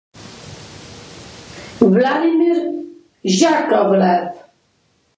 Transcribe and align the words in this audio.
Vladimir 1.95 2.57
Jakovlev 3.23 4.25